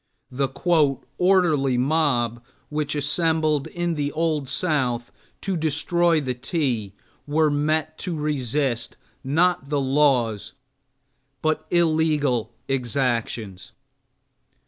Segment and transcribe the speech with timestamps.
[0.31, 0.47] the
[1.19, 6.95] "orderly mob" which assembled in the Old South to destroy the tea
[7.27, 10.53] were met to resist, not the laws,
[11.43, 13.73] but illegal exactions.